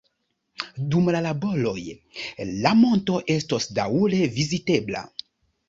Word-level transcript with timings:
Dum 0.95 1.11
la 1.15 1.21
laboroj 1.25 1.75
la 2.65 2.73
monto 2.81 3.21
estos 3.37 3.71
daŭre 3.81 4.25
vizitebla. 4.41 5.09